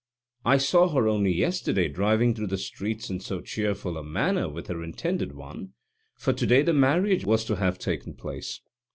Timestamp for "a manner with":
3.97-4.65